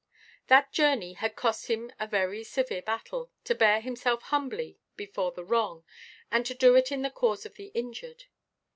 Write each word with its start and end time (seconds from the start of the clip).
That 0.47 0.71
journey 0.71 1.13
had 1.13 1.35
cost 1.35 1.67
him 1.67 1.91
a 1.99 2.07
very 2.07 2.43
severe 2.43 2.81
battle, 2.81 3.29
to 3.43 3.53
bear 3.53 3.79
himself 3.81 4.23
humbly 4.23 4.79
before 4.95 5.31
the 5.31 5.45
wrong, 5.45 5.83
and 6.31 6.43
to 6.47 6.55
do 6.55 6.73
it 6.75 6.91
in 6.91 7.03
the 7.03 7.11
cause 7.11 7.45
of 7.45 7.53
the 7.53 7.67
injured. 7.75 8.23